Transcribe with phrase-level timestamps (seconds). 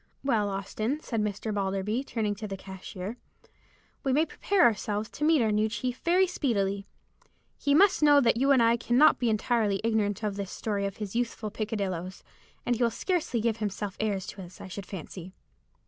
[0.23, 1.53] "Well, Austin," said Mr.
[1.53, 3.17] Balderby, turning to the cashier,
[4.03, 6.87] "we may prepare ourselves to meet our new chief very speedily.
[7.59, 10.97] He must know that you and I cannot be entirely ignorant of the story of
[10.97, 12.23] his youthful peccadilloes,
[12.65, 15.33] and he will scarcely give himself airs to us, I should fancy."